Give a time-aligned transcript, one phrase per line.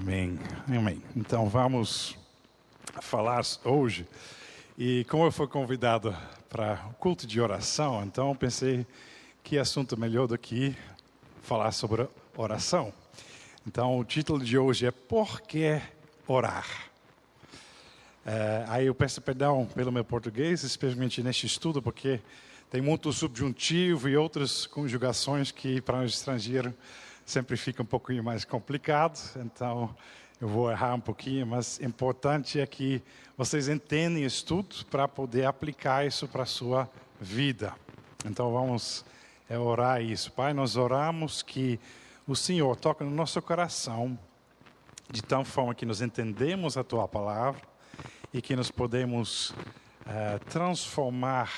[0.00, 0.38] Amém.
[0.68, 1.02] Amém.
[1.16, 2.16] Então vamos
[3.02, 4.06] falar hoje.
[4.78, 6.16] E como eu fui convidado
[6.48, 8.86] para o culto de oração, então pensei
[9.42, 10.72] que assunto melhor do que
[11.42, 12.06] falar sobre
[12.36, 12.92] oração.
[13.66, 15.82] Então o título de hoje é Por que
[16.28, 16.68] orar?
[18.24, 22.20] É, aí eu peço perdão pelo meu português, especialmente neste estudo, porque
[22.70, 26.72] tem muito subjuntivo e outras conjugações que para um estrangeiro
[27.28, 29.94] sempre fica um pouquinho mais complicado, então
[30.40, 33.02] eu vou errar um pouquinho, mas importante é que
[33.36, 36.88] vocês entendem tudo para poder aplicar isso para a sua
[37.20, 37.74] vida.
[38.24, 39.04] Então vamos
[39.46, 40.32] é, orar isso.
[40.32, 41.78] Pai, nós oramos que
[42.26, 44.18] o Senhor toque no nosso coração
[45.12, 47.60] de tal forma que nós entendemos a Tua palavra
[48.32, 51.52] e que nós podemos uh, transformar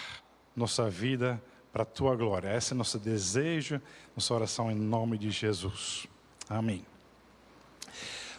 [0.56, 1.40] nossa vida
[1.72, 2.56] para a tua glória.
[2.56, 3.80] Esse é nosso desejo,
[4.16, 6.06] nossa oração em nome de Jesus.
[6.48, 6.84] Amém.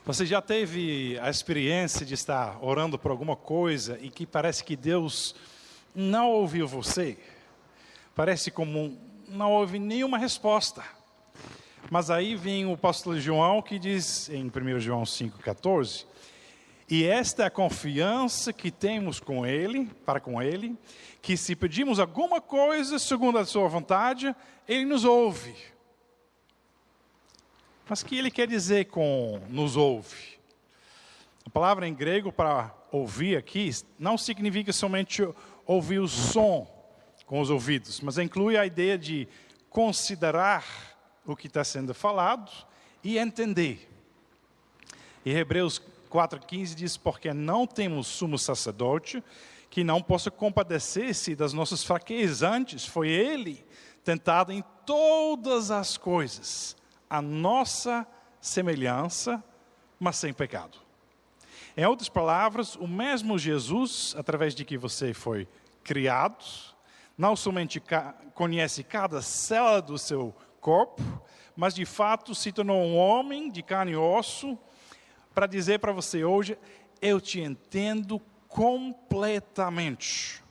[0.05, 4.75] Você já teve a experiência de estar orando por alguma coisa e que parece que
[4.75, 5.35] Deus
[5.93, 7.17] não ouviu você?
[8.15, 10.83] Parece como não houve nenhuma resposta.
[11.89, 16.05] Mas aí vem o apóstolo João que diz em 1 João 5,14:
[16.91, 20.77] E esta é a confiança que temos com Ele, para com Ele,
[21.21, 24.35] que se pedimos alguma coisa segundo a sua vontade,
[24.67, 25.55] ele nos ouve.
[27.87, 30.37] Mas o que ele quer dizer com nos ouve?
[31.45, 35.25] A palavra em grego para ouvir aqui não significa somente
[35.65, 36.67] ouvir o som
[37.25, 39.29] com os ouvidos, mas inclui a ideia de
[39.69, 40.65] considerar
[41.25, 42.51] o que está sendo falado
[43.01, 43.89] e entender.
[45.23, 45.81] E Hebreus
[46.11, 49.23] 4,15 diz: Porque não temos sumo sacerdote
[49.69, 52.43] que não possa compadecer-se das nossas fraquezas.
[52.43, 53.65] Antes foi ele
[54.03, 56.75] tentado em todas as coisas,
[57.09, 58.05] a nossa
[58.41, 59.41] semelhança,
[59.97, 60.77] mas sem pecado.
[61.77, 65.47] Em outras palavras, o mesmo Jesus, através de que você foi
[65.83, 66.43] criado,
[67.17, 67.81] não somente
[68.33, 71.01] conhece cada célula do seu corpo,
[71.55, 74.57] mas de fato se tornou um homem de carne e osso
[75.33, 76.57] para dizer para você hoje:
[77.01, 80.41] eu te entendo completamente.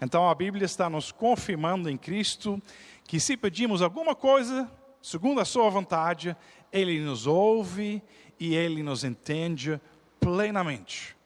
[0.00, 2.62] Então a Bíblia está nos confirmando em Cristo
[3.04, 6.36] que se pedimos alguma coisa, segundo a Sua vontade,
[6.72, 8.02] Ele nos ouve
[8.38, 9.80] e Ele nos entende
[10.20, 11.16] plenamente.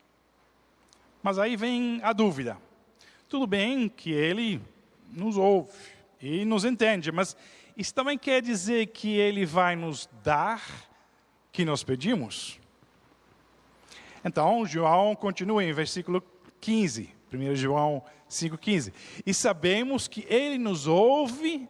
[1.23, 2.57] Mas aí vem a dúvida.
[3.29, 4.61] Tudo bem que Ele
[5.11, 5.73] nos ouve
[6.21, 7.37] e nos entende, mas
[7.77, 10.90] isso também quer dizer que Ele vai nos dar
[11.53, 12.59] que nós pedimos?
[14.25, 16.23] Então, João continua em versículo
[16.61, 18.93] 15, 1 João 5,15.
[19.25, 21.69] E sabemos que Ele nos ouve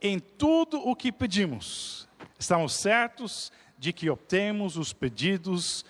[0.00, 2.08] em tudo o que pedimos.
[2.38, 5.84] Estamos certos de que obtemos os pedidos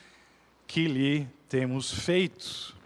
[0.66, 2.76] que lhe temos feito.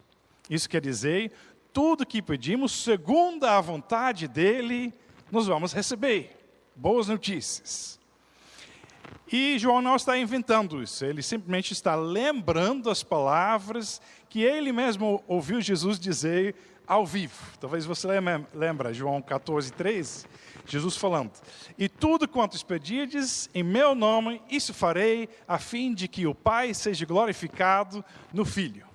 [0.48, 1.32] Isso quer dizer,
[1.72, 4.92] tudo que pedimos, segundo a vontade dEle,
[5.30, 6.36] nós vamos receber.
[6.76, 7.98] Boas notícias.
[9.30, 15.22] E João não está inventando isso, ele simplesmente está lembrando as palavras que ele mesmo
[15.26, 16.54] ouviu Jesus dizer
[16.86, 17.34] ao vivo.
[17.58, 18.06] Talvez você
[18.52, 20.26] lembre, João 14, 13,
[20.66, 21.32] Jesus falando:
[21.78, 26.74] E tudo quanto pedirdes em meu nome, isso farei, a fim de que o Pai
[26.74, 28.86] seja glorificado no Filho.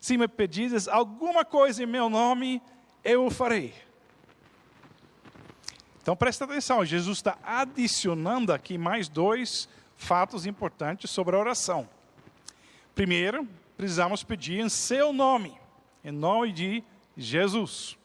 [0.00, 2.62] Se me pedirdes alguma coisa em meu nome,
[3.02, 3.72] eu o farei.
[6.06, 11.88] Então presta atenção, Jesus está adicionando aqui mais dois fatos importantes sobre a oração.
[12.94, 13.44] Primeiro,
[13.76, 15.58] precisamos pedir em seu nome,
[16.04, 16.84] em nome de
[17.16, 17.98] Jesus.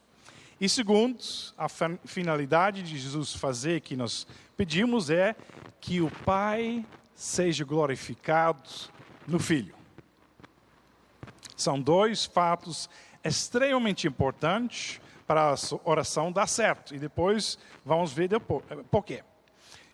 [0.60, 1.22] E segundo,
[1.56, 1.68] a
[2.04, 4.26] finalidade de Jesus fazer que nós
[4.56, 5.36] pedimos é
[5.80, 6.84] que o Pai
[7.14, 8.68] seja glorificado
[9.28, 9.76] no Filho.
[11.56, 12.90] São dois fatos
[13.22, 15.00] extremamente importantes
[15.32, 15.54] para a
[15.84, 16.94] oração dar certo.
[16.94, 19.24] E depois vamos ver depois, por quê.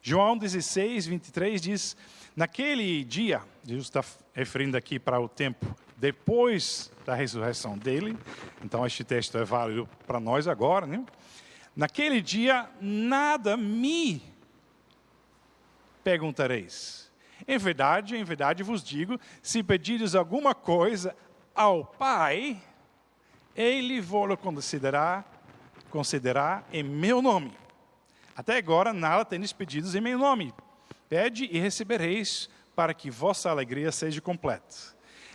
[0.02, 1.96] João 16, 23 diz:
[2.34, 4.04] Naquele dia, Jesus está
[4.34, 5.64] referindo aqui para o tempo
[5.96, 8.18] depois da ressurreição dele,
[8.64, 11.04] então este texto é válido para nós agora, né?
[11.74, 14.20] Naquele dia, nada me
[16.02, 17.12] perguntareis.
[17.46, 21.14] Em verdade, em verdade vos digo: se pedires alguma coisa
[21.54, 22.60] ao Pai,
[23.58, 25.24] Ele vos concederá,
[25.90, 27.52] concederá em meu nome.
[28.36, 30.54] Até agora nada tendes pedidos em meu nome.
[31.08, 34.76] Pede e recebereis, para que vossa alegria seja completa.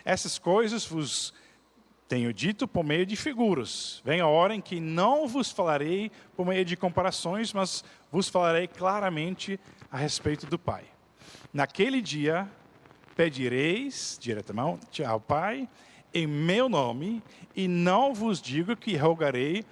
[0.06, 1.34] Essas coisas vos
[2.08, 4.02] tenho dito por meio de figuras.
[4.06, 8.70] Vem a hora em que não vos falarei por meio de comparações, mas vos falarei
[8.70, 9.60] claramente
[9.92, 10.86] a respeito do Pai.
[11.54, 12.50] Naquele dia
[13.18, 15.68] pedireis diretamente ao Pai
[16.14, 17.24] em meu nome,
[17.56, 19.66] e não vos digo que rogarei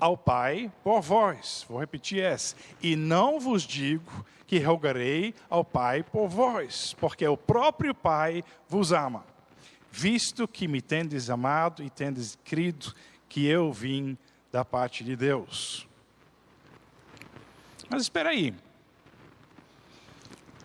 [0.00, 1.64] ao Pai por vós.
[1.68, 2.56] Vou repetir essa.
[2.82, 8.92] E não vos digo que rogarei ao Pai por vós, porque o próprio Pai vos
[8.92, 9.24] ama,
[9.90, 12.94] visto que me tendes amado e tendes crido
[13.28, 14.16] que eu vim
[14.50, 15.86] da parte de Deus.
[17.90, 18.54] Mas espera aí.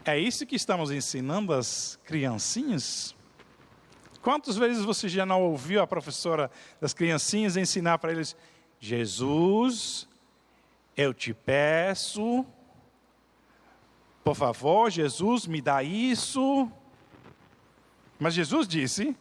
[0.06, 3.16] É isso que estamos ensinando às criancinhas?
[4.24, 6.50] Quantas vezes você já não ouviu a professora
[6.82, 8.36] das criancinhas ensinar para eles:
[8.80, 10.08] Jesus,
[10.98, 12.46] eu te peço,
[14.24, 16.72] por favor, Jesus, me dá isso.
[18.18, 19.16] Mas Jesus disse: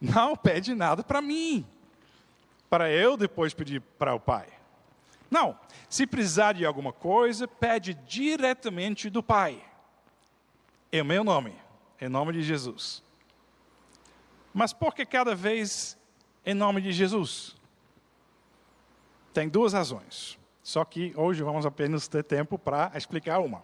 [0.00, 1.66] não pede nada para mim,
[2.70, 4.48] para eu depois pedir para o Pai.
[5.30, 5.58] Não,
[5.90, 9.62] se precisar de alguma coisa, pede diretamente do Pai
[10.90, 11.54] em meu nome,
[12.00, 13.06] em nome de Jesus.
[14.58, 15.96] Mas por que cada vez
[16.44, 17.54] em nome de Jesus?
[19.32, 20.36] Tem duas razões.
[20.64, 23.62] Só que hoje vamos apenas ter tempo para explicar uma.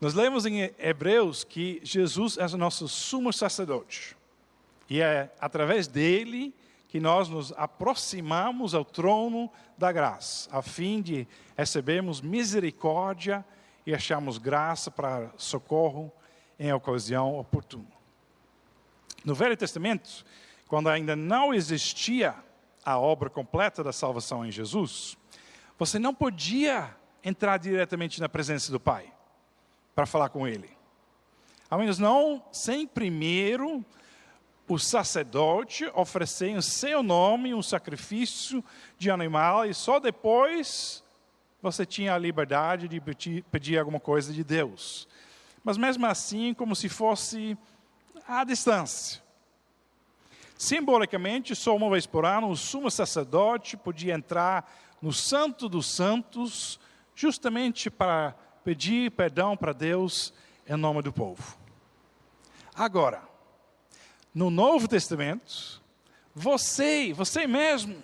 [0.00, 4.16] Nós lemos em Hebreus que Jesus é o nosso sumo sacerdote.
[4.88, 6.54] E é através dele
[6.88, 13.44] que nós nos aproximamos ao trono da graça, a fim de recebermos misericórdia
[13.84, 16.10] e achamos graça para socorro
[16.58, 17.95] em ocasião oportuna.
[19.26, 20.24] No Velho Testamento,
[20.68, 22.32] quando ainda não existia
[22.84, 25.18] a obra completa da salvação em Jesus,
[25.76, 29.12] você não podia entrar diretamente na presença do Pai
[29.96, 30.70] para falar com Ele.
[31.68, 33.84] Ao menos não sem primeiro
[34.68, 38.62] o sacerdote oferecer em seu nome um sacrifício
[38.96, 41.02] de animal e só depois
[41.60, 43.00] você tinha a liberdade de
[43.50, 45.08] pedir, alguma coisa de Deus.
[45.64, 47.58] Mas mesmo assim, como se fosse
[48.26, 49.22] à distância.
[50.58, 56.80] Simbolicamente, só uma vez por ano, o sumo sacerdote podia entrar no Santo dos Santos,
[57.14, 58.34] justamente para
[58.64, 60.32] pedir perdão para Deus
[60.66, 61.58] em nome do povo.
[62.74, 63.22] Agora,
[64.34, 65.80] no Novo Testamento,
[66.34, 68.02] você, você mesmo,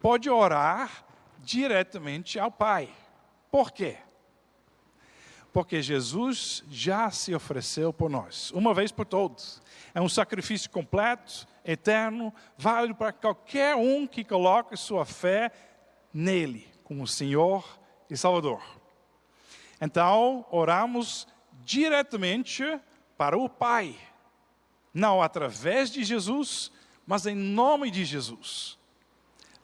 [0.00, 1.04] pode orar
[1.38, 2.90] diretamente ao Pai.
[3.50, 3.98] Por quê?
[5.54, 9.62] Porque Jesus já se ofereceu por nós, uma vez por todos.
[9.94, 15.52] É um sacrifício completo, eterno, válido para qualquer um que coloque sua fé
[16.12, 17.64] nele, como Senhor
[18.10, 18.60] e Salvador.
[19.80, 21.28] Então, oramos
[21.64, 22.64] diretamente
[23.16, 23.96] para o Pai,
[24.92, 26.72] não através de Jesus,
[27.06, 28.76] mas em nome de Jesus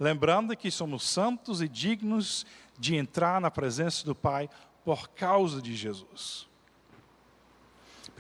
[0.01, 2.47] lembrando que somos santos e dignos
[2.79, 4.49] de entrar na presença do Pai
[4.85, 6.49] por causa de Jesus.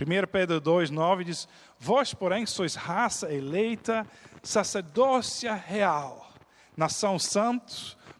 [0.00, 1.48] 1 Pedro 2,9 diz:
[1.78, 4.06] Vós, porém, sois raça eleita,
[4.42, 6.32] sacerdócia real,
[6.76, 7.74] nação santa,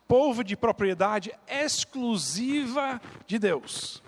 [0.07, 4.03] povo de propriedade exclusiva de Deus,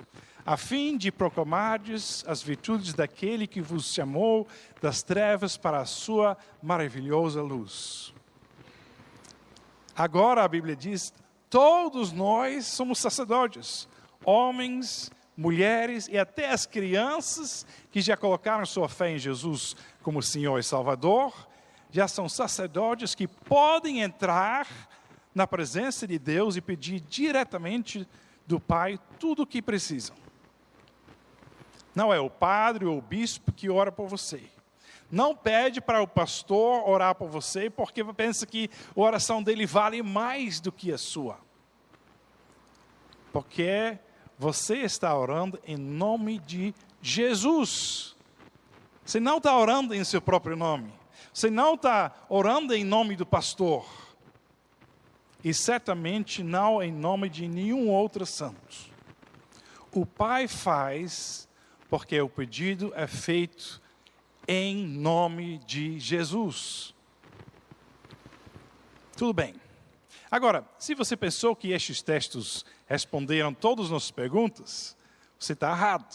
[0.45, 4.47] a fim de proclamardes as virtudes daquele que vos chamou
[4.83, 8.13] das trevas para a sua maravilhosa luz.
[9.97, 11.15] Agora a Bíblia diz:
[11.49, 13.89] todos nós somos sacerdotes,
[14.25, 20.59] homens, mulheres e até as crianças que já colocaram sua fé em Jesus como Senhor
[20.59, 21.49] e Salvador,
[21.91, 24.67] já são sacerdotes que podem entrar
[25.35, 28.07] na presença de Deus e pedir diretamente
[28.47, 30.17] do Pai tudo o que precisam.
[31.95, 34.43] Não é o padre ou o bispo que ora por você.
[35.11, 40.03] Não pede para o pastor orar por você, porque pensa que a oração dele vale
[40.03, 41.39] mais do que a sua.
[43.31, 43.99] Porque
[44.39, 48.17] você está orando em nome de Jesus.
[49.05, 50.93] Você não está orando em seu próprio nome.
[51.33, 53.87] Você não está orando em nome do pastor.
[55.43, 58.93] E certamente não em nome de nenhum outro santo.
[59.91, 61.49] O Pai faz
[61.91, 63.83] porque o pedido é feito
[64.49, 66.95] em nome de Jesus.
[69.17, 69.55] Tudo bem.
[70.33, 74.97] Agora, se você pensou que estes textos responderam todas as nossas perguntas,
[75.39, 76.11] você está errado.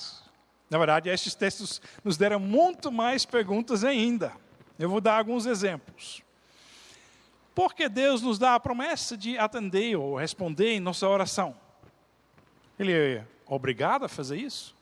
[0.71, 4.33] Na verdade, estes textos nos deram muito mais perguntas ainda.
[4.79, 6.23] Eu vou dar alguns exemplos.
[7.53, 11.55] Por que Deus nos dá a promessa de atender ou responder em nossa oração?
[12.79, 14.75] Ele é obrigado a fazer isso?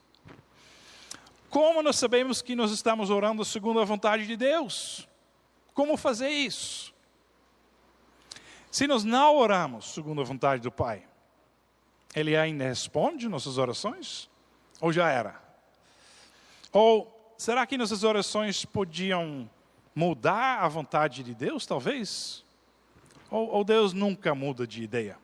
[1.49, 5.05] Como nós sabemos que nós estamos orando segundo a vontade de Deus?
[5.73, 6.94] Como fazer isso?
[8.75, 11.07] Se nós não oramos segundo a vontade do Pai,
[12.13, 14.29] Ele ainda responde nossas orações?
[14.81, 15.41] Ou já era?
[16.73, 19.49] Ou será que nossas orações podiam
[19.95, 22.43] mudar a vontade de Deus, talvez?
[23.31, 25.17] Ou, ou Deus nunca muda de ideia?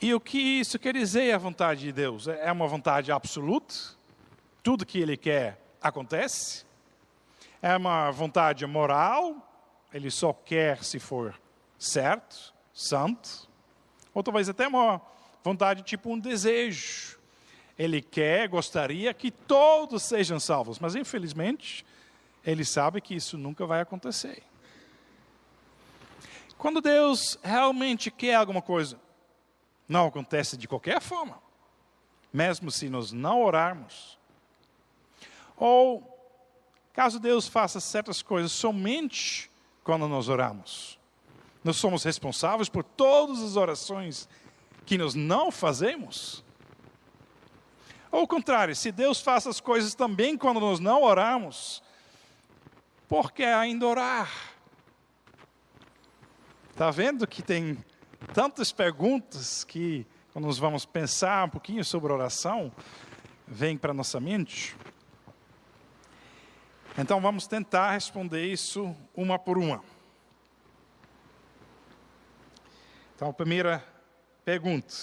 [0.00, 2.28] E o que isso quer dizer, a vontade de Deus?
[2.28, 3.74] É uma vontade absoluta?
[4.62, 6.64] Tudo que Ele quer acontece?
[7.60, 9.45] É uma vontade moral?
[9.96, 11.34] Ele só quer se for
[11.78, 13.48] certo, santo?
[14.12, 15.00] Ou talvez até uma
[15.42, 17.18] vontade tipo um desejo.
[17.78, 21.82] Ele quer, gostaria que todos sejam salvos, mas infelizmente
[22.44, 24.42] ele sabe que isso nunca vai acontecer.
[26.58, 29.00] Quando Deus realmente quer alguma coisa,
[29.88, 31.40] não acontece de qualquer forma,
[32.30, 34.18] mesmo se nós não orarmos.
[35.56, 36.06] Ou,
[36.92, 39.50] caso Deus faça certas coisas somente
[39.86, 40.98] quando nós oramos,
[41.62, 44.28] nós somos responsáveis por todas as orações
[44.84, 46.42] que nós não fazemos.
[48.10, 51.84] Ao contrário, se Deus faz as coisas também quando nós não oramos,
[53.06, 54.28] por que ainda orar?
[56.72, 57.78] Está vendo que tem
[58.34, 62.72] tantas perguntas que, quando nós vamos pensar um pouquinho sobre oração,
[63.46, 64.74] vem para nossa mente?
[66.98, 69.82] Então vamos tentar responder isso uma por uma.
[73.14, 73.84] Então, a primeira
[74.44, 74.94] pergunta: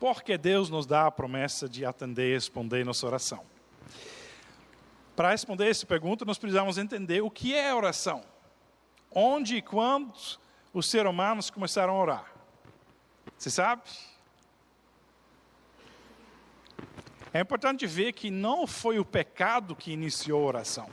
[0.00, 3.44] Por que Deus nos dá a promessa de atender e responder nossa oração?
[5.14, 8.24] Para responder essa pergunta, nós precisamos entender o que é oração.
[9.12, 10.14] Onde e quando
[10.72, 12.32] os seres humanos começaram a orar?
[13.36, 13.82] Você sabe?
[17.38, 20.90] É importante ver que não foi o pecado que iniciou a oração.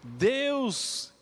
[0.00, 1.12] Deus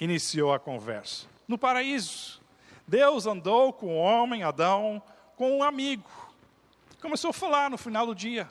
[0.00, 1.28] iniciou a conversa.
[1.46, 2.42] No paraíso,
[2.88, 5.00] Deus andou com o homem, Adão,
[5.36, 6.10] com um amigo.
[7.00, 8.50] Começou a falar no final do dia.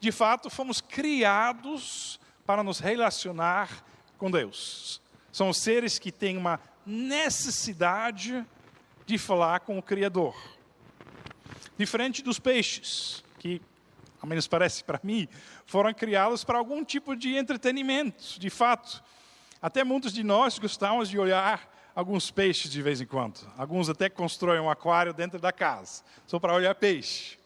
[0.00, 3.84] De fato, fomos criados para nos relacionar
[4.16, 4.98] com Deus.
[5.30, 8.46] São seres que têm uma necessidade
[9.04, 10.34] de falar com o Criador.
[11.76, 13.60] Diferente dos peixes, que,
[14.26, 15.28] ao menos parece para mim,
[15.64, 18.40] foram criados para algum tipo de entretenimento.
[18.40, 19.00] De fato,
[19.62, 23.38] até muitos de nós gostamos de olhar alguns peixes de vez em quando.
[23.56, 27.38] Alguns até constroem um aquário dentro da casa, só para olhar peixe.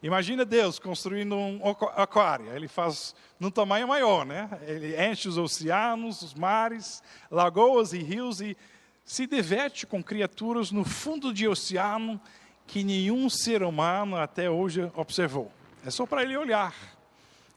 [0.00, 1.60] Imagina Deus construindo um
[1.96, 4.48] aquário, ele faz num tamanho maior, né?
[4.66, 8.56] Ele enche os oceanos, os mares, lagoas e rios e
[9.04, 12.20] se diverte com criaturas no fundo de oceano
[12.68, 15.50] que nenhum ser humano até hoje observou.
[15.84, 16.74] É só para ele olhar.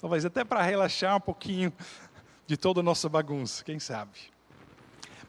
[0.02, 1.72] Talvez até para relaxar um pouquinho
[2.46, 4.20] de toda a nossa bagunça, quem sabe.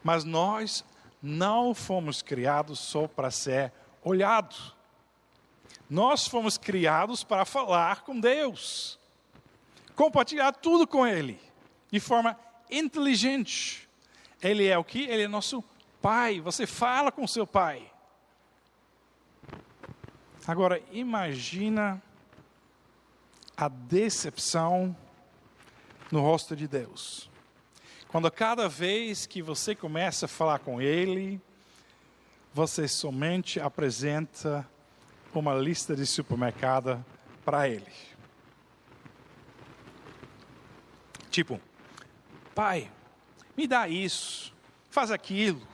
[0.03, 0.83] Mas nós
[1.21, 3.71] não fomos criados só para ser
[4.03, 4.75] olhados.
[5.89, 8.99] Nós fomos criados para falar com Deus,
[9.95, 11.39] compartilhar tudo com Ele,
[11.91, 12.37] de forma
[12.69, 13.89] inteligente.
[14.41, 15.03] Ele é o que?
[15.03, 15.63] Ele é nosso
[16.01, 16.39] Pai.
[16.41, 17.91] Você fala com seu Pai.
[20.45, 22.01] Agora, imagina
[23.59, 24.95] a decepção
[26.09, 27.29] no rosto de Deus.
[28.07, 31.41] Quando cada vez que você começa a falar com Ele,
[32.53, 34.65] você somente apresenta
[35.33, 37.03] uma lista de supermercado
[37.43, 37.91] para ele.
[41.29, 41.59] Tipo,
[42.55, 42.89] pai,
[43.57, 44.53] me dá isso,
[44.89, 45.67] faz aquilo,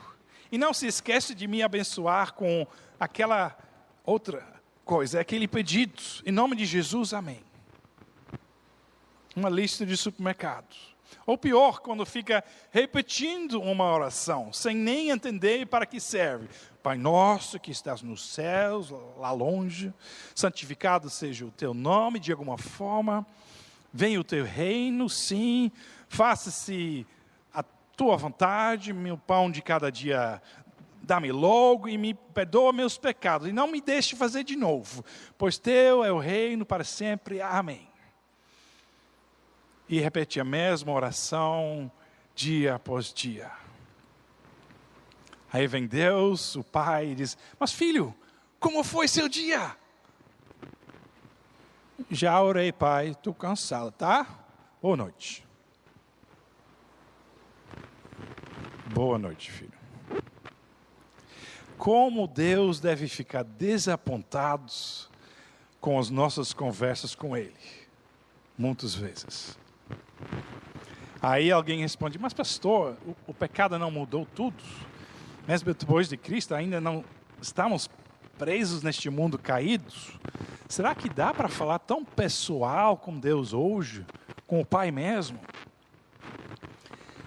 [0.51, 2.68] e não se esquece de me abençoar com
[3.00, 3.56] aquela
[4.04, 4.44] outra
[4.84, 7.45] coisa, aquele pedido, em nome de Jesus, amém.
[9.36, 10.96] Uma lista de supermercados.
[11.25, 16.48] Ou pior, quando fica repetindo uma oração, sem nem entender para que serve.
[16.84, 19.94] Pai nosso que estás nos céus, lá longe,
[20.36, 23.25] santificado seja o teu nome de alguma forma.
[23.92, 25.72] Venha o teu reino, sim.
[26.08, 27.08] Faça-se
[27.54, 30.42] a tua vontade, meu pão de cada dia
[31.01, 33.48] dá-me logo e me perdoa meus pecados.
[33.48, 35.04] E não me deixe fazer de novo,
[35.38, 37.42] pois teu é o reino para sempre.
[37.42, 37.95] Amém
[39.88, 41.92] e repete a mesma oração
[42.34, 43.51] dia após dia.
[45.51, 48.13] Aí vem Deus, o Pai, e diz: Mas filho,
[48.60, 49.75] como foi seu dia?
[52.10, 54.27] Já orei, pai, estou cansado, tá?
[54.82, 55.46] Boa noite.
[58.94, 59.72] Boa noite, filho.
[61.77, 64.72] Como Deus deve ficar desapontado
[65.80, 67.56] com as nossas conversas com Ele,
[68.58, 69.58] muitas vezes.
[71.22, 74.63] Aí alguém responde: Mas, pastor, o, o pecado não mudou tudo?
[75.48, 77.03] Mesmo depois de Cristo, ainda não
[77.41, 77.89] estamos
[78.38, 79.91] presos neste mundo caído,
[80.67, 84.05] será que dá para falar tão pessoal com Deus hoje,
[84.45, 85.39] com o Pai mesmo?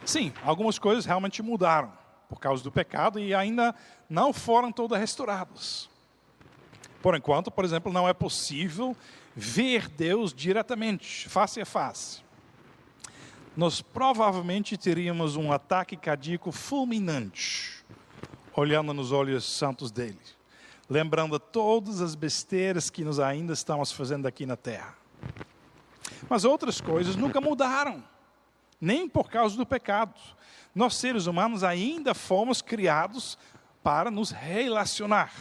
[0.05, 1.93] Sim, algumas coisas realmente mudaram
[2.29, 3.75] por causa do pecado e ainda
[4.09, 5.89] não foram todas restauradas.
[7.03, 8.97] Por enquanto, por exemplo, não é possível
[9.35, 12.23] ver Deus diretamente, face a face.
[13.59, 17.85] Nós provavelmente teríamos um ataque cardíaco fulminante,
[18.55, 20.17] olhando nos olhos santos dele,
[20.89, 24.97] lembrando todas as besteiras que nós ainda estamos fazendo aqui na terra.
[26.31, 28.05] Mas outras coisas nunca mudaram,
[28.81, 30.15] nem por causa do pecado.
[30.73, 33.37] Nós, seres humanos, ainda fomos criados
[33.83, 35.33] para nos relacionar.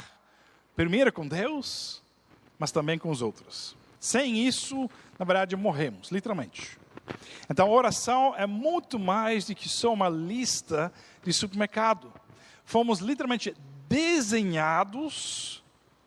[0.75, 2.01] Primeiro com Deus,
[2.57, 3.77] mas também com os outros.
[3.99, 6.79] Sem isso, na verdade, morremos, literalmente.
[7.49, 10.91] Então, oração é muito mais do que só uma lista
[11.23, 12.11] de supermercado.
[12.65, 13.55] Fomos literalmente
[13.87, 15.63] desenhados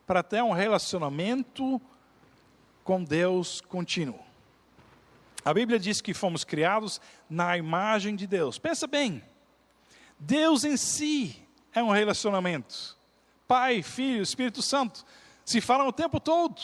[0.07, 1.81] para ter um relacionamento
[2.85, 4.21] com Deus contínuo.
[5.45, 8.59] A Bíblia diz que fomos criados na imagem de Deus.
[8.59, 9.25] Pensa bem,
[10.19, 11.43] Deus em si
[11.73, 12.99] é um relacionamento.
[13.49, 15.05] Pai, Filho, Espírito Santo
[15.45, 16.61] se falam o tempo todo.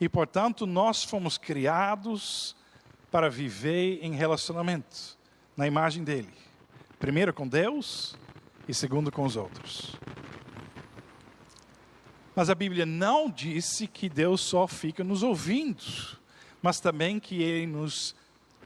[0.00, 2.55] E, portanto, nós fomos criados
[3.16, 5.16] para viver em relacionamento,
[5.56, 6.28] na imagem dele.
[6.98, 8.14] Primeiro com Deus
[8.68, 9.96] e segundo com os outros.
[12.34, 15.82] Mas a Bíblia não disse que Deus só fica nos ouvindo,
[16.60, 18.14] mas também que ele nos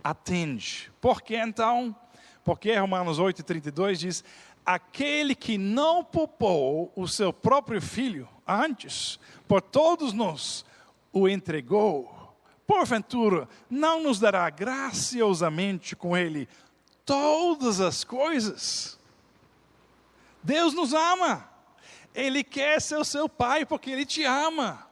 [0.03, 0.91] atende.
[1.01, 1.95] Por que então?
[2.43, 4.25] Porque Romanos 8,32 diz:
[4.67, 9.17] aquele que não poupou o seu próprio filho antes,
[9.47, 10.65] por todos nós,
[11.13, 12.20] o entregou,
[12.71, 16.49] porventura não nos dará graciosamente com ele
[17.05, 18.97] todas as coisas?
[20.41, 21.51] Deus nos ama,
[22.15, 24.87] Ele quer ser o seu pai porque Ele te ama.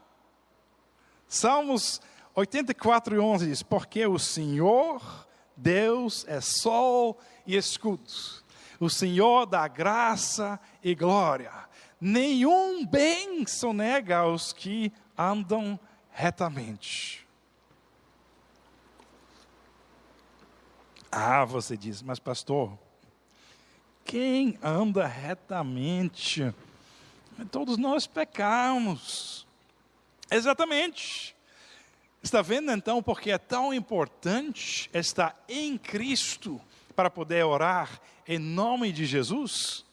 [1.29, 2.01] Salmos
[2.35, 5.01] 84 e 11 diz: Porque o Senhor,
[5.57, 8.03] Deus, é sol e escudo
[8.81, 11.53] o Senhor dá graça e glória.
[12.01, 15.79] Nenhum bem sonega aos que andam
[16.11, 17.28] retamente.
[21.11, 22.79] Ah, você diz, mas pastor,
[24.05, 26.55] quem anda retamente?
[27.51, 29.47] Todos nós pecamos.
[30.31, 31.35] Exatamente.
[32.23, 36.61] Está vendo então porque é tão importante estar em Cristo
[36.95, 39.85] para poder orar em nome de Jesus?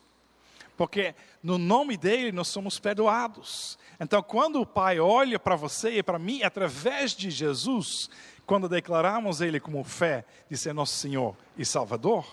[0.76, 3.78] Porque no nome dele nós somos perdoados.
[4.00, 8.10] Então, quando o Pai olha para você e para mim, através de Jesus,
[8.46, 12.26] quando declaramos Ele como fé de ser nosso Senhor e Salvador,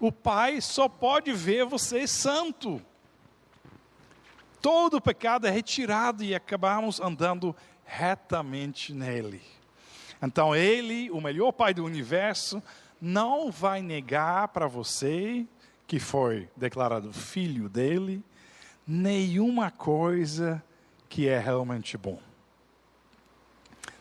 [0.00, 2.80] o Pai só pode ver você santo.
[4.60, 9.42] Todo pecado é retirado e acabamos andando retamente nele.
[10.22, 12.62] Então, Ele, o melhor Pai do universo,
[13.00, 15.46] não vai negar para você,
[15.86, 18.22] que foi declarado filho dele,
[18.86, 20.62] nenhuma coisa
[21.08, 22.20] que é realmente bom.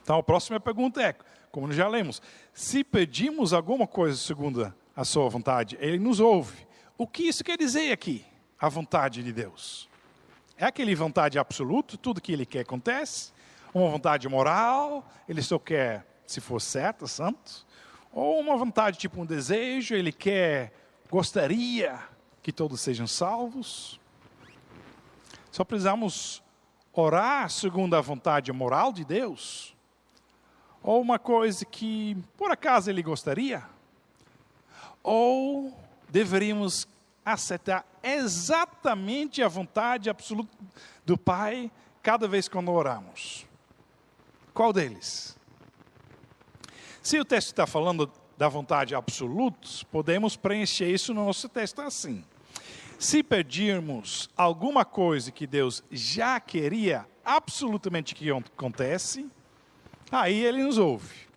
[0.08, 1.14] Então a próxima pergunta é,
[1.58, 2.22] como já lemos,
[2.54, 6.68] se pedimos alguma coisa segundo a sua vontade, ele nos ouve.
[6.96, 8.24] O que isso quer dizer aqui?
[8.60, 9.90] A vontade de Deus.
[10.56, 13.34] É aquele vontade absoluta, tudo que ele quer acontece?
[13.74, 17.66] Uma vontade moral, ele só quer se for certo, santo?
[18.14, 20.72] Ou uma vontade, tipo um desejo, ele quer,
[21.10, 22.00] gostaria
[22.44, 24.00] que todos sejam salvos.
[25.52, 26.44] Só precisamos
[26.94, 29.76] orar segundo a vontade moral de Deus.
[30.88, 33.62] Ou uma coisa que, por acaso, ele gostaria.
[35.04, 36.88] Ou deveríamos
[37.26, 40.50] aceitar exatamente a vontade absoluta
[41.06, 41.70] do Pai
[42.02, 43.46] cada vez que oramos.
[44.54, 45.38] Qual deles?
[47.04, 52.24] Se o texto está falando da vontade absoluta, podemos preencher isso no nosso texto assim.
[52.98, 59.30] Se pedirmos alguma coisa que Deus já queria absolutamente que acontece,
[60.12, 61.28] aí Ele nos ouve.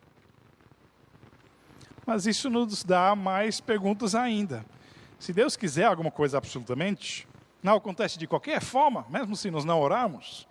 [2.06, 4.64] Mas isso nos dá mais perguntas ainda.
[5.18, 7.28] Se Deus quiser alguma coisa absolutamente,
[7.62, 10.48] não acontece de qualquer forma, mesmo se nós não orarmos.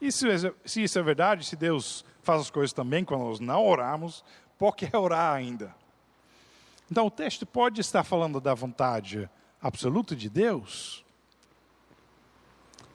[0.00, 0.26] E se,
[0.64, 4.24] se isso é verdade, se Deus faz as coisas também quando nós não oramos,
[4.58, 5.74] por que orar ainda?
[6.90, 9.28] Então o texto pode estar falando da vontade
[9.60, 11.04] absoluta de Deus.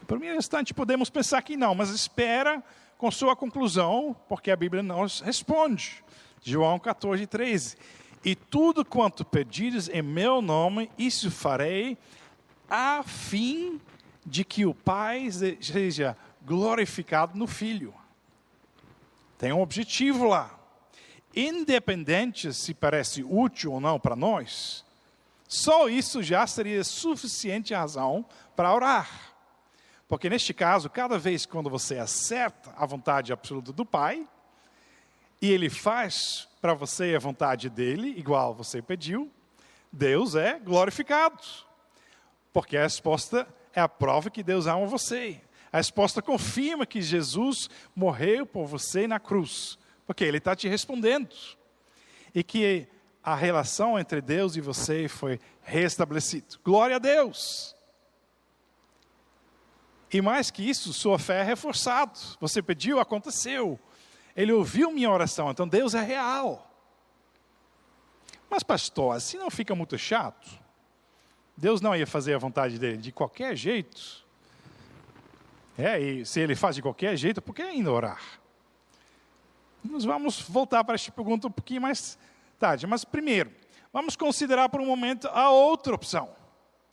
[0.08, 2.64] Por um instante podemos pensar que não, mas espera
[2.98, 6.04] com sua conclusão, porque a Bíblia nos responde.
[6.44, 7.78] João 14, 13.
[8.26, 11.98] E tudo quanto pedires em meu nome, isso farei,
[12.70, 13.80] a fim
[14.26, 17.94] de que o Pai seja glorificado no Filho.
[19.38, 20.58] Tem um objetivo lá.
[21.36, 24.84] Independente se parece útil ou não para nós,
[25.48, 29.37] só isso já seria suficiente razão para orar.
[30.08, 34.28] Porque neste caso, cada vez quando você acerta a vontade absoluta do Pai,
[35.42, 39.32] e Ele faz para você a vontade dele, igual você pediu,
[39.92, 41.42] Deus é glorificado.
[42.52, 45.40] Porque a resposta é a prova que Deus ama você.
[45.72, 51.36] A resposta confirma que Jesus morreu por você na cruz, porque Ele está te respondendo.
[52.34, 52.88] E que
[53.22, 56.48] a relação entre Deus e você foi restabelecida.
[56.64, 57.77] Glória a Deus!
[60.12, 62.14] E mais que isso, sua fé é reforçada.
[62.40, 63.80] Você pediu, aconteceu.
[64.36, 66.72] Ele ouviu minha oração, então Deus é real.
[68.50, 70.48] Mas, pastor, assim não fica muito chato?
[71.56, 74.26] Deus não ia fazer a vontade dele de qualquer jeito.
[75.78, 78.22] É, e se ele faz de qualquer jeito, por que ainda orar?
[79.84, 82.18] Nós vamos voltar para esta pergunta um pouquinho mais
[82.60, 82.88] tarde.
[82.88, 83.52] Mas primeiro,
[83.92, 86.30] vamos considerar por um momento a outra opção.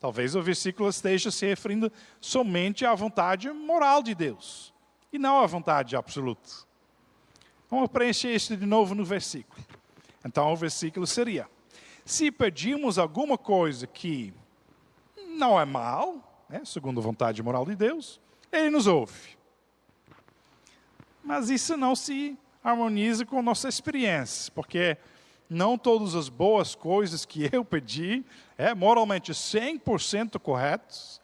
[0.05, 1.91] Talvez o versículo esteja se referindo
[2.21, 4.71] somente à vontade moral de Deus
[5.11, 6.51] e não à vontade absoluta.
[7.71, 9.65] Vamos preencher isso de novo no versículo.
[10.23, 11.49] Então o versículo seria:
[12.05, 14.35] se pedimos alguma coisa que
[15.27, 18.21] não é mal, né, segundo a vontade moral de Deus,
[18.53, 19.39] Ele nos ouve.
[21.25, 24.99] Mas isso não se harmoniza com nossa experiência, porque
[25.55, 28.25] não todas as boas coisas que eu pedi,
[28.59, 31.21] é moralmente 100% corretos,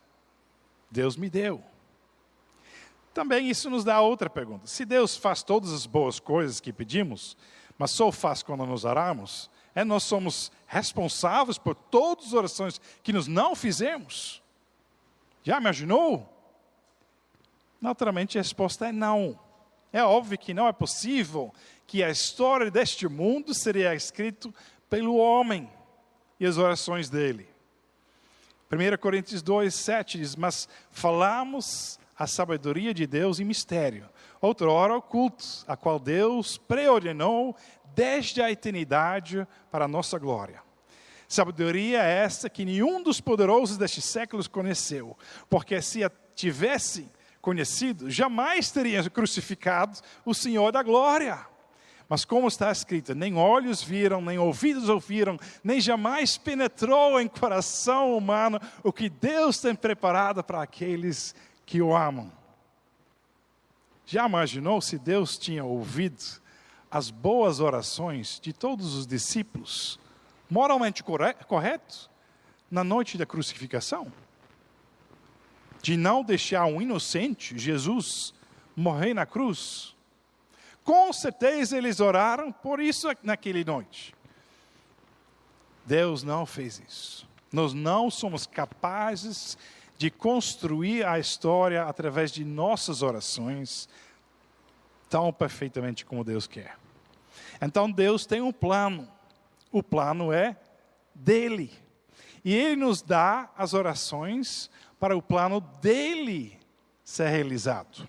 [0.90, 1.62] Deus me deu.
[3.12, 4.66] Também isso nos dá outra pergunta.
[4.66, 7.36] Se Deus faz todas as boas coisas que pedimos,
[7.76, 13.12] mas só faz quando nos oramos, é nós somos responsáveis por todas as orações que
[13.12, 14.42] nós não fizemos?
[15.42, 16.28] Já imaginou?
[17.80, 19.38] Naturalmente a resposta é não.
[19.92, 21.52] É óbvio que não é possível
[21.90, 24.48] que a história deste mundo seria escrita
[24.88, 25.68] pelo homem
[26.38, 27.48] e as orações dele.
[28.70, 34.08] 1 Coríntios 2, 7 diz: Mas falamos a sabedoria de Deus em mistério,
[34.40, 37.56] outrora oculto, a qual Deus preordenou
[37.92, 40.62] desde a eternidade para a nossa glória.
[41.26, 48.08] Sabedoria é esta que nenhum dos poderosos destes séculos conheceu, porque se a tivesse conhecido,
[48.08, 51.49] jamais teria crucificado o Senhor da glória.
[52.10, 58.16] Mas como está escrito, nem olhos viram, nem ouvidos ouviram, nem jamais penetrou em coração
[58.16, 62.32] humano o que Deus tem preparado para aqueles que o amam.
[64.04, 66.20] Já imaginou se Deus tinha ouvido
[66.90, 69.96] as boas orações de todos os discípulos,
[70.50, 72.10] moralmente correto,
[72.68, 74.12] na noite da crucificação?
[75.80, 78.34] De não deixar um inocente, Jesus,
[78.74, 79.94] morrer na cruz?
[80.90, 84.12] Com certeza eles oraram por isso naquela noite.
[85.86, 87.28] Deus não fez isso.
[87.52, 89.56] Nós não somos capazes
[89.96, 93.88] de construir a história através de nossas orações
[95.08, 96.76] tão perfeitamente como Deus quer.
[97.62, 99.08] Então Deus tem um plano.
[99.70, 100.56] O plano é
[101.14, 101.72] dele.
[102.44, 106.58] E ele nos dá as orações para o plano dele
[107.04, 108.08] ser realizado.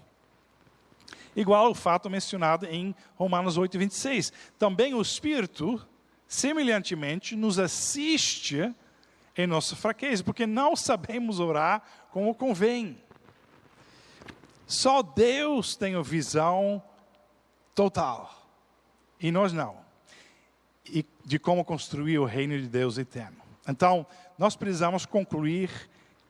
[1.35, 4.33] Igual o fato mencionado em Romanos 8, 26.
[4.59, 5.85] Também o Espírito,
[6.27, 8.73] semelhantemente, nos assiste
[9.37, 13.01] em nossa fraqueza, porque não sabemos orar como convém.
[14.67, 16.81] Só Deus tem a visão
[17.75, 18.47] total,
[19.19, 19.77] e nós não,
[20.85, 23.41] e de como construir o reino de Deus eterno.
[23.67, 24.05] Então,
[24.37, 25.69] nós precisamos concluir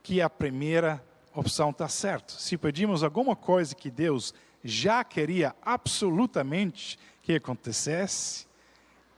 [0.03, 2.33] que a primeira opção está certa.
[2.33, 8.47] Se pedimos alguma coisa que Deus já queria absolutamente que acontecesse,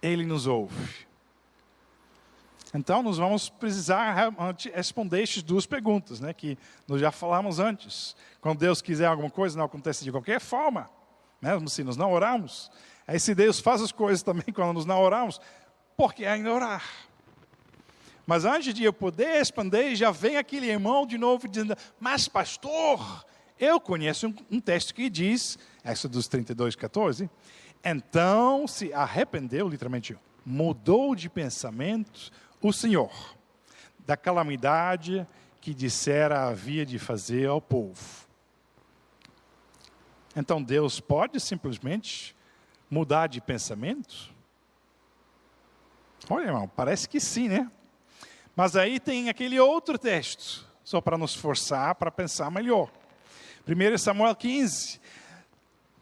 [0.02, 1.08] Ele nos ouve.
[2.74, 4.34] Então, nós vamos precisar
[4.74, 8.16] responder essas duas perguntas, né, que nós já falamos antes.
[8.42, 10.90] Quando Deus quiser alguma coisa, não acontece de qualquer forma,
[11.40, 12.72] né, se nós não oramos.
[13.08, 15.40] Aí, se Deus faz as coisas também quando nós não oramos,
[15.96, 16.84] por que ainda orar?
[18.26, 23.24] Mas antes de eu poder responder, já vem aquele irmão de novo dizendo: Mas, pastor,
[23.64, 27.30] eu conheço um, um texto que diz, Êxodo 32, 14,
[27.84, 33.12] então se arrependeu, literalmente, mudou de pensamento, o Senhor
[34.06, 35.26] da calamidade
[35.62, 38.28] que dissera havia de fazer ao povo.
[40.36, 42.36] Então Deus pode simplesmente
[42.90, 44.32] mudar de pensamento?
[46.30, 47.72] Olha, irmão, parece que sim, né?
[48.56, 52.92] Mas aí tem aquele outro texto, só para nos forçar para pensar melhor.
[53.66, 55.00] 1 Samuel 15,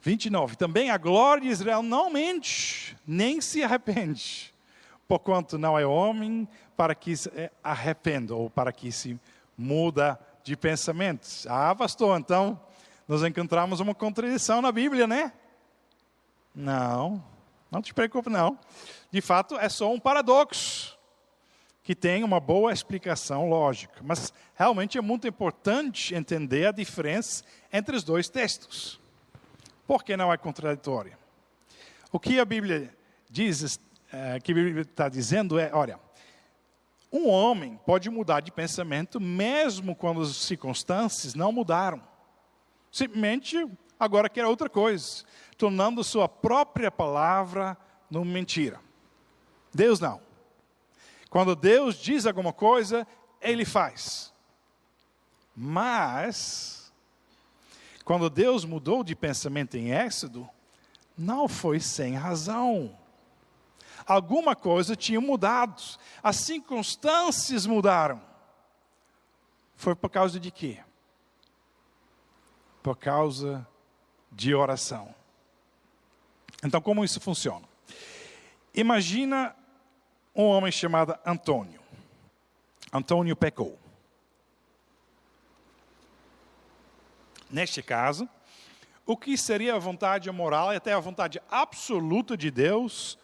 [0.01, 0.55] 29.
[0.55, 4.51] Também a glória de Israel não mente, nem se arrepende,
[5.07, 7.29] porquanto não é homem para que se
[7.63, 9.19] arrependa ou para que se
[9.55, 11.45] muda de pensamentos.
[11.47, 12.59] Ah, pastor, então
[13.07, 15.31] nós encontramos uma contradição na Bíblia, né?
[16.55, 17.23] Não,
[17.69, 18.57] não te preocupe, não.
[19.11, 20.97] De fato, é só um paradoxo
[21.91, 23.99] que tem uma boa explicação lógica.
[24.01, 28.97] Mas realmente é muito importante entender a diferença entre os dois textos.
[29.85, 31.19] Por que não é contraditória?
[32.09, 32.95] O que a Bíblia
[33.29, 33.77] diz,
[34.09, 35.99] é, que a Bíblia está dizendo é, olha,
[37.11, 42.01] um homem pode mudar de pensamento mesmo quando as circunstâncias não mudaram.
[42.89, 43.67] Simplesmente
[43.99, 45.25] agora quer outra coisa,
[45.57, 47.77] tornando sua própria palavra
[48.09, 48.79] numa mentira.
[49.73, 50.30] Deus não.
[51.31, 53.07] Quando Deus diz alguma coisa,
[53.39, 54.33] ele faz.
[55.55, 56.91] Mas,
[58.03, 60.47] quando Deus mudou de pensamento em Êxodo,
[61.17, 62.99] não foi sem razão.
[64.05, 65.81] Alguma coisa tinha mudado,
[66.21, 68.21] as circunstâncias mudaram.
[69.77, 70.79] Foi por causa de quê?
[72.83, 73.65] Por causa
[74.29, 75.15] de oração.
[76.61, 77.65] Então, como isso funciona?
[78.73, 79.55] Imagina
[80.35, 81.81] um homem chamado Antônio.
[82.91, 83.77] Antônio pecou.
[87.49, 88.27] Neste caso,
[89.05, 93.17] o que seria a vontade moral e até a vontade absoluta de Deus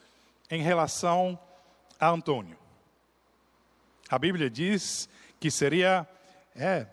[0.49, 1.39] em relação
[1.99, 2.57] a Antônio?
[4.09, 6.07] A Bíblia diz que seria,
[6.55, 6.87] é,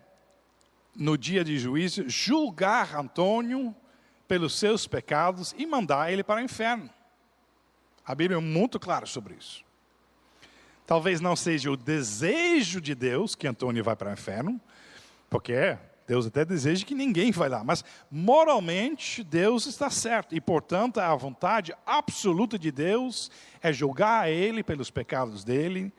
[0.94, 3.74] no dia de juízo, julgar Antônio
[4.29, 6.90] pelos seus pecados e mandar ele para o inferno.
[8.07, 9.64] A Bíblia é muito clara sobre isso.
[10.87, 14.61] Talvez não seja o desejo de Deus que Antônio vá para o inferno,
[15.31, 20.99] porque Deus até deseja que ninguém vá lá, mas moralmente Deus está certo e, portanto,
[20.99, 23.31] a vontade absoluta de Deus
[23.62, 25.90] é julgar ele pelos pecados dele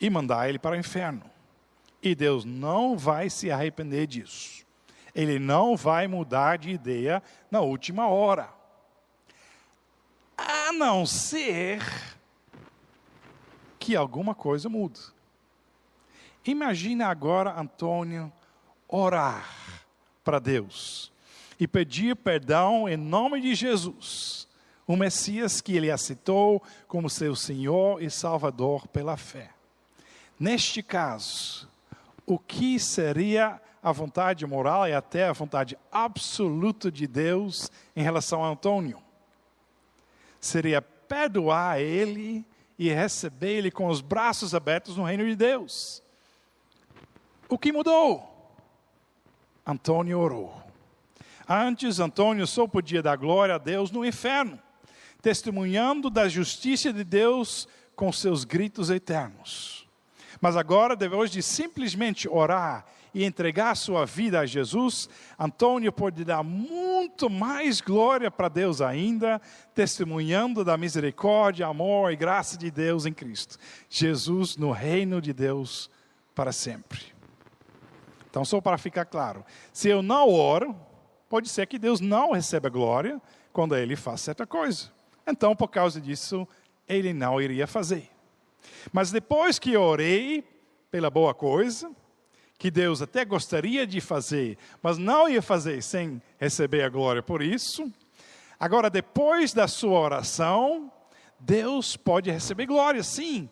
[0.00, 1.22] e mandar ele para o inferno.
[2.02, 4.64] E Deus não vai se arrepender disso.
[5.14, 8.48] Ele não vai mudar de ideia na última hora.
[10.36, 11.80] A não ser
[13.84, 14.98] que alguma coisa mude.
[16.42, 18.32] Imagina agora Antônio
[18.88, 19.84] orar
[20.24, 21.12] para Deus
[21.60, 24.48] e pedir perdão em nome de Jesus,
[24.86, 29.50] o Messias que ele aceitou como seu Senhor e Salvador pela fé.
[30.40, 31.68] Neste caso,
[32.24, 38.42] o que seria a vontade moral e até a vontade absoluta de Deus em relação
[38.42, 38.98] a Antônio?
[40.40, 42.46] Seria perdoar ele
[42.78, 46.02] e receber Ele com os braços abertos no reino de Deus.
[47.48, 48.30] O que mudou?
[49.66, 50.62] Antônio orou.
[51.48, 54.58] Antes, Antônio só podia dar glória a Deus no inferno,
[55.20, 59.83] testemunhando da justiça de Deus com seus gritos eternos.
[60.44, 66.42] Mas agora, depois de simplesmente orar e entregar sua vida a Jesus, Antônio pode dar
[66.42, 69.40] muito mais glória para Deus ainda,
[69.74, 73.56] testemunhando da misericórdia, amor e graça de Deus em Cristo.
[73.88, 75.88] Jesus no reino de Deus
[76.34, 77.00] para sempre.
[78.28, 80.76] Então, só para ficar claro, se eu não oro,
[81.26, 83.18] pode ser que Deus não receba glória
[83.50, 84.92] quando ele faz certa coisa.
[85.26, 86.46] Então, por causa disso,
[86.86, 88.13] ele não iria fazer.
[88.92, 90.44] Mas depois que orei
[90.90, 91.90] pela boa coisa,
[92.58, 97.42] que Deus até gostaria de fazer, mas não ia fazer sem receber a glória por
[97.42, 97.92] isso.
[98.58, 100.90] Agora, depois da sua oração,
[101.38, 103.48] Deus pode receber glória, sim,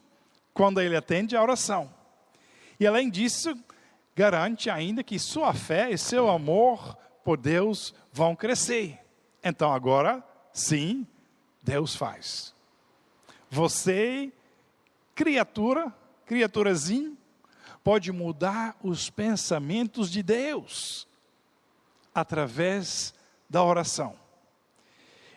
[0.54, 1.92] quando ele atende a oração.
[2.78, 3.54] E além disso,
[4.14, 8.98] garante ainda que sua fé e seu amor por Deus vão crescer.
[9.44, 11.06] Então, agora, sim,
[11.62, 12.54] Deus faz.
[13.50, 14.32] Você,
[15.14, 15.92] criatura,
[16.26, 17.16] criaturazinho,
[17.82, 21.06] pode mudar os pensamentos de Deus
[22.14, 23.14] através
[23.48, 24.14] da oração.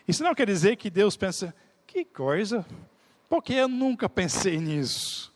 [0.06, 1.54] Isso não quer dizer que Deus pensa,
[1.86, 2.64] que coisa,
[3.28, 5.32] porque eu nunca pensei nisso.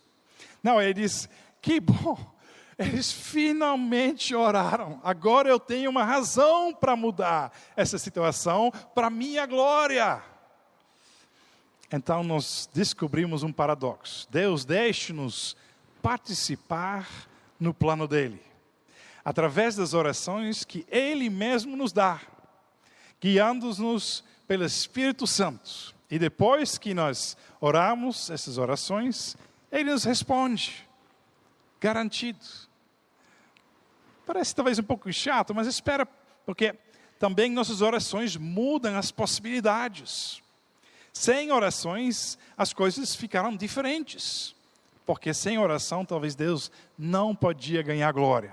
[0.63, 1.29] Não, ele diz,
[1.61, 2.17] que bom,
[2.79, 5.01] eles finalmente oraram.
[5.03, 10.23] Agora eu tenho uma razão para mudar essa situação para minha glória.
[11.93, 14.29] Então nós descobrimos um paradoxo.
[14.31, 15.57] Deus deixa-nos
[16.01, 17.09] participar
[17.59, 18.41] no plano dele,
[19.25, 22.21] através das orações que ele mesmo nos dá,
[23.21, 25.95] guiando-nos pelo Espírito Santo.
[26.11, 29.37] E depois que nós oramos essas orações,
[29.71, 30.89] ele nos responde,
[31.79, 32.45] garantido.
[34.27, 36.07] Parece talvez um pouco chato, mas espera,
[36.47, 36.75] porque
[37.19, 40.43] também nossas orações mudam as possibilidades.
[41.13, 44.55] Sem orações, as coisas ficaram diferentes.
[45.05, 48.53] Porque sem oração, talvez Deus não podia ganhar glória.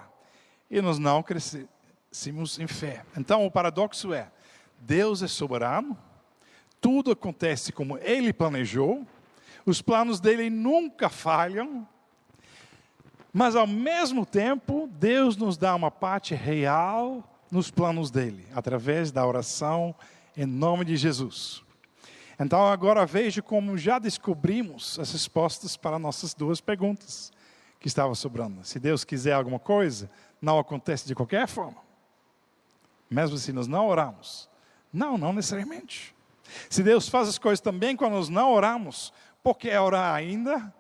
[0.70, 3.06] E nós não crescemos em fé.
[3.16, 4.32] Então, o paradoxo é:
[4.80, 5.98] Deus é soberano,
[6.82, 9.06] tudo acontece como Ele planejou,
[9.66, 11.88] os planos dele nunca falham,
[13.34, 19.26] mas ao mesmo tempo, Deus nos dá uma parte real nos planos dele, através da
[19.26, 19.94] oração
[20.36, 21.64] em nome de Jesus.
[22.40, 27.32] Então agora veja como já descobrimos as respostas para nossas duas perguntas
[27.80, 28.64] que estavam sobrando.
[28.64, 30.10] Se Deus quiser alguma coisa,
[30.42, 31.82] não acontece de qualquer forma.
[33.10, 34.50] Mesmo se nós não oramos.
[34.94, 36.16] Não, não necessariamente.
[36.70, 39.12] Se Deus faz as coisas também quando nós não oramos,
[39.44, 40.74] por que orar ainda?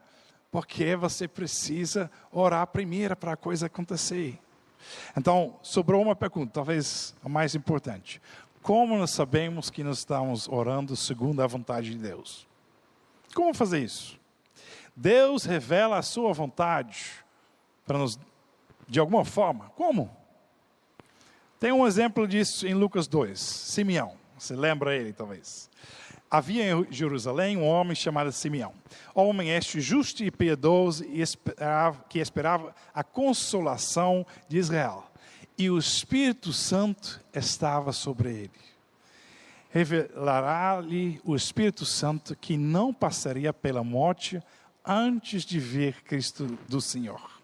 [0.52, 4.40] Porque você precisa orar primeiro para a coisa acontecer.
[5.18, 8.22] Então, sobrou uma pergunta, talvez a mais importante.
[8.62, 12.48] Como nós sabemos que nós estamos orando segundo a vontade de Deus?
[13.34, 14.20] Como fazer isso?
[14.96, 17.12] Deus revela a sua vontade
[17.86, 18.20] para nos,
[18.88, 19.72] de alguma forma.
[19.76, 20.10] Como?
[21.60, 24.14] Tem um exemplo disso em Lucas 2, Simeão.
[24.38, 25.70] Você lembra ele, talvez.
[26.30, 28.74] Havia em Jerusalém um homem chamado Simeão.
[29.16, 31.06] Homem este justo e piedoso
[32.10, 35.07] que esperava a consolação de Israel.
[35.58, 38.52] E o Espírito Santo estava sobre ele.
[39.70, 44.42] Revelará-lhe o Espírito Santo que não passaria pela morte
[44.86, 47.38] antes de ver Cristo do Senhor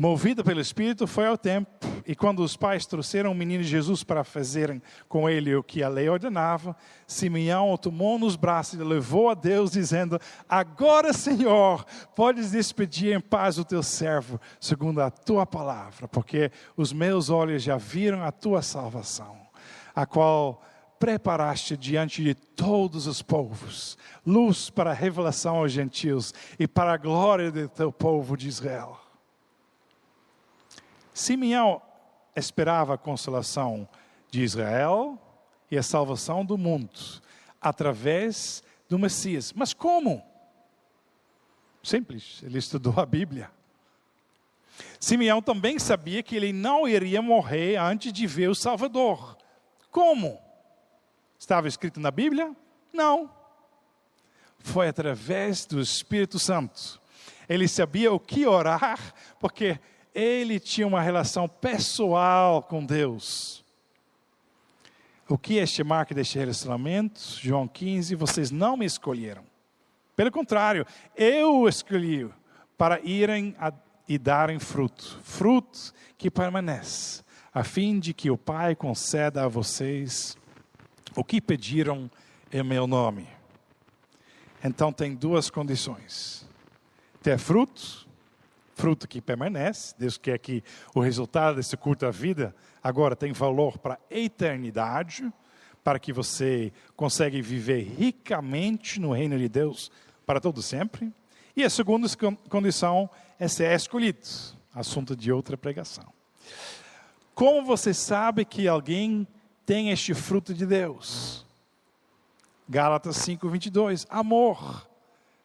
[0.00, 1.89] movido pelo Espírito, foi ao templo.
[2.10, 5.88] E quando os pais trouxeram o menino Jesus para fazerem com ele o que a
[5.88, 10.18] lei ordenava, Simeão o tomou nos braços e levou a Deus, dizendo:
[10.48, 16.92] Agora, Senhor, podes despedir em paz o teu servo, segundo a tua palavra, porque os
[16.92, 19.36] meus olhos já viram a tua salvação,
[19.94, 20.60] a qual
[20.98, 23.96] preparaste diante de todos os povos,
[24.26, 28.98] luz para a revelação aos gentios e para a glória do teu povo de Israel.
[31.14, 31.80] Simeão
[32.34, 33.88] esperava a consolação
[34.30, 35.18] de Israel
[35.70, 37.22] e a salvação do mundo
[37.60, 39.52] através do Messias.
[39.52, 40.22] Mas como?
[41.82, 43.50] Simples, ele estudou a Bíblia.
[44.98, 49.36] Simeão também sabia que ele não iria morrer antes de ver o Salvador.
[49.90, 50.38] Como?
[51.38, 52.54] Estava escrito na Bíblia?
[52.92, 53.30] Não.
[54.58, 57.00] Foi através do Espírito Santo.
[57.48, 59.78] Ele sabia o que orar, porque
[60.14, 63.64] ele tinha uma relação pessoal com Deus.
[65.28, 67.20] O que é este marca deste relacionamento?
[67.40, 69.44] João 15, vocês não me escolheram.
[70.16, 70.84] Pelo contrário,
[71.16, 72.28] eu escolhi
[72.76, 73.72] para irem a,
[74.08, 77.22] e darem fruto, fruto que permanece,
[77.54, 80.36] a fim de que o Pai conceda a vocês
[81.14, 82.10] o que pediram
[82.52, 83.28] em meu nome.
[84.64, 86.44] Então tem duas condições:
[87.22, 88.09] ter fruto
[88.80, 89.94] fruto que permanece.
[89.98, 90.64] Deus quer que
[90.94, 95.30] o resultado desse curta vida agora tem valor para a eternidade,
[95.84, 99.92] para que você consiga viver ricamente no reino de Deus
[100.24, 101.12] para todo sempre.
[101.54, 102.08] E a segunda
[102.48, 104.26] condição é ser escolhido,
[104.74, 106.10] assunto de outra pregação.
[107.34, 109.26] Como você sabe que alguém
[109.66, 111.44] tem este fruto de Deus?
[112.68, 114.06] Gálatas 5, 22.
[114.08, 114.88] Amor,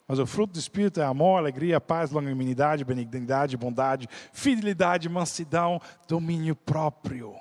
[0.08, 6.56] mas o fruto do Espírito é amor, alegria, paz, longanimidade, benignidade, bondade, fidelidade, mansidão, domínio
[6.56, 7.36] próprio.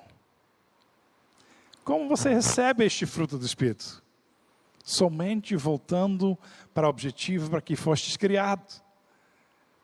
[1.83, 4.03] Como você recebe este fruto do Espírito?
[4.83, 6.37] Somente voltando
[6.73, 8.81] para o objetivo para que fostes criado.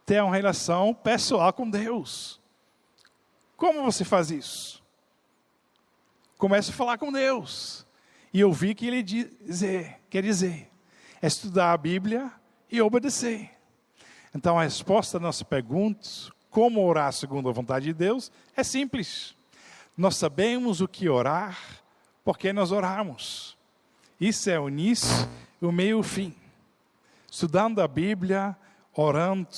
[0.04, 2.42] Ter uma relação pessoal com Deus.
[3.56, 4.82] Como você faz isso?
[6.40, 7.86] Comece a falar com Deus.
[8.34, 10.72] E ouvir o que Ele dizer, quer dizer.
[11.22, 12.32] É estudar a Bíblia,
[12.72, 13.52] e obedecer.
[14.34, 16.08] Então a resposta à nossa pergunta,
[16.50, 19.36] como orar segundo a vontade de Deus, é simples.
[19.98, 21.58] Nós sabemos o que orar
[22.24, 23.58] porque nós oramos.
[24.20, 25.28] Isso é o início,
[25.60, 26.36] o meio e o fim.
[27.30, 28.56] Estudando a Bíblia,
[28.94, 29.50] orando,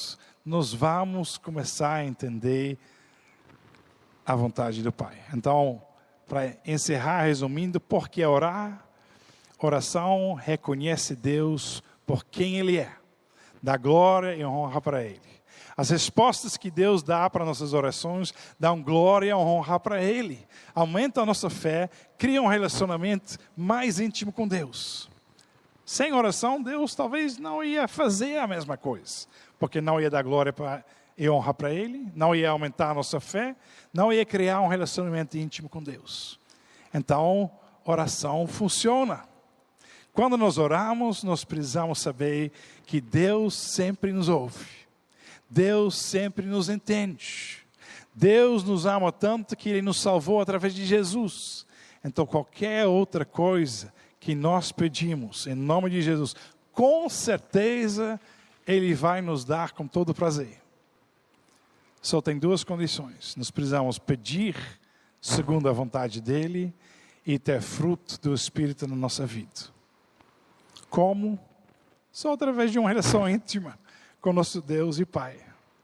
[0.46, 2.78] nós vamos começar a entender
[4.26, 5.18] a vontade do Pai.
[5.34, 5.82] Então,
[6.28, 8.86] para encerrar, resumindo, por que orar?
[9.60, 13.03] Oração reconhece Deus por quem Ele é
[13.64, 15.22] dá glória e honra para Ele.
[15.76, 20.46] As respostas que Deus dá para nossas orações dão glória e honra para Ele.
[20.76, 25.10] Aumenta a nossa fé, cria um relacionamento mais íntimo com Deus.
[25.86, 29.26] Sem oração, Deus talvez não ia fazer a mesma coisa,
[29.58, 30.84] porque não ia dar glória para
[31.18, 33.56] e honra para Ele, não ia aumentar a nossa fé,
[33.94, 36.40] não ia criar um relacionamento íntimo com Deus.
[36.92, 37.52] Então,
[37.86, 39.24] oração funciona.
[40.14, 42.52] Quando nós oramos, nós precisamos saber
[42.86, 44.66] que Deus sempre nos ouve.
[45.50, 47.58] Deus sempre nos entende.
[48.14, 51.66] Deus nos ama tanto que Ele nos salvou através de Jesus.
[52.06, 56.36] Então, qualquer outra coisa que nós pedimos, em nome de Jesus,
[56.72, 58.20] com certeza
[58.68, 60.62] Ele vai nos dar com todo prazer.
[62.04, 63.36] Só tem duas condições.
[63.36, 64.56] Nós precisamos pedir
[65.20, 66.72] segundo a vontade dEle
[67.26, 69.73] e ter fruto do Espírito na nossa vida.
[70.94, 71.40] Como?
[72.12, 73.80] Só através de uma relação íntima
[74.22, 75.38] com nosso Deus e Pai.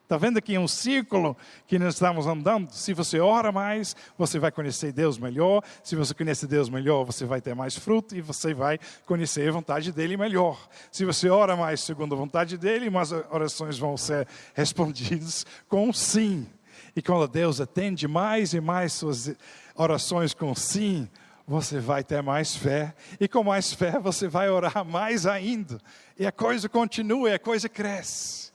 [0.03, 1.35] Está vendo aqui um círculo
[1.65, 2.71] que nós estamos andando?
[2.71, 5.63] Se você ora mais, você vai conhecer Deus melhor.
[5.83, 9.51] Se você conhece Deus melhor, você vai ter mais fruto e você vai conhecer a
[9.51, 10.69] vontade dele melhor.
[10.91, 16.47] Se você ora mais segundo a vontade dele, mais orações vão ser respondidas com sim.
[16.95, 19.35] E quando Deus atende mais e mais suas
[19.73, 21.09] orações com sim,
[21.49, 22.93] você vai ter mais fé.
[23.19, 25.81] E com mais fé, você vai orar mais ainda.
[26.17, 28.51] E a coisa continua, e a coisa cresce.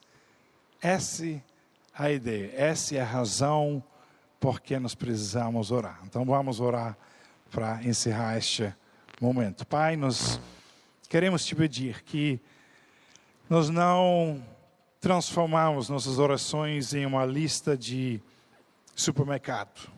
[0.81, 1.43] Essa é
[1.93, 3.83] a ideia, essa é a razão
[4.39, 5.99] por que nós precisamos orar.
[6.05, 6.97] Então vamos orar
[7.51, 8.73] para encerrar este
[9.21, 9.67] momento.
[9.67, 10.39] Pai, nós
[11.09, 12.41] queremos te pedir que
[13.51, 14.41] nós não
[15.01, 18.21] transformamos nossas orações em uma lista de
[18.95, 19.91] supermercado.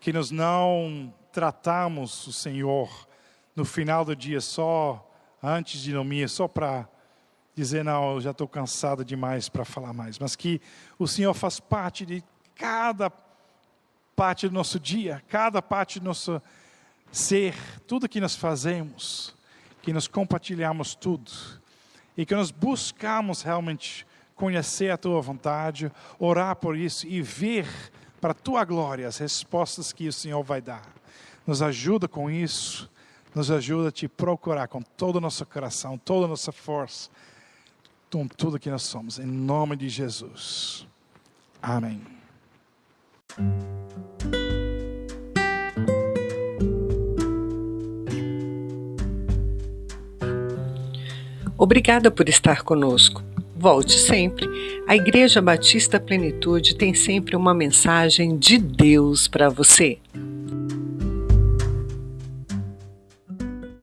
[0.00, 3.08] Que nós não tratamos o Senhor
[3.56, 5.10] no final do dia só
[5.42, 6.88] antes de dormir, só para
[7.56, 10.60] dizer, não, eu já estou cansado demais para falar mais, mas que
[10.96, 12.22] o Senhor faz parte de
[12.54, 13.10] cada
[14.14, 16.40] parte do nosso dia, cada parte do nosso
[17.10, 19.34] ser, tudo que nós fazemos,
[19.82, 21.32] que nós compartilhamos tudo
[22.16, 24.06] e que nós buscamos realmente
[24.36, 27.66] conhecer a tua vontade, orar por isso e ver
[28.20, 31.03] para a tua glória as respostas que o Senhor vai dar.
[31.46, 32.90] Nos ajuda com isso,
[33.34, 37.10] nos ajuda a te procurar com todo o nosso coração, toda a nossa força
[38.14, 40.86] com tudo que nós somos, em nome de Jesus.
[41.60, 42.00] Amém.
[51.58, 53.20] Obrigada por estar conosco.
[53.56, 54.46] Volte sempre.
[54.86, 59.98] A Igreja Batista Plenitude tem sempre uma mensagem de Deus para você.